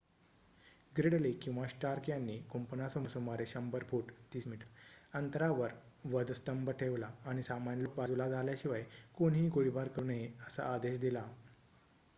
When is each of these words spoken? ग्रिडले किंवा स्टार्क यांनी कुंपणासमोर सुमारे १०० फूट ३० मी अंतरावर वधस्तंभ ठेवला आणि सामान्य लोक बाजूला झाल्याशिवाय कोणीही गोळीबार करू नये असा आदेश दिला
ग्रिडले 0.95 1.31
किंवा 1.41 1.65
स्टार्क 1.67 2.09
यांनी 2.09 2.37
कुंपणासमोर 2.51 3.09
सुमारे 3.09 3.45
१०० 3.47 3.83
फूट 3.89 4.09
३० 4.31 4.47
मी 4.47 4.57
अंतरावर 5.13 5.73
वधस्तंभ 6.11 6.71
ठेवला 6.79 7.11
आणि 7.25 7.43
सामान्य 7.43 7.83
लोक 7.83 7.95
बाजूला 7.95 8.29
झाल्याशिवाय 8.29 8.83
कोणीही 9.15 9.49
गोळीबार 9.51 9.87
करू 9.89 10.05
नये 10.05 10.27
असा 10.47 10.73
आदेश 10.73 10.99
दिला 10.99 11.19